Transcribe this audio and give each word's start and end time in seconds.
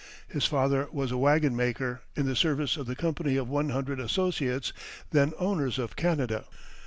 His 0.27 0.45
father 0.47 0.87
was 0.91 1.11
a 1.11 1.17
wagon 1.17 1.55
maker, 1.55 2.01
in 2.15 2.25
the 2.25 2.35
service 2.35 2.75
of 2.75 2.87
the 2.87 2.95
Company 2.95 3.37
of 3.37 3.47
One 3.47 3.69
Hundred 3.69 3.99
Associates, 3.99 4.73
then 5.11 5.31
owners 5.37 5.77
of 5.77 5.95
Canada. 5.95 6.45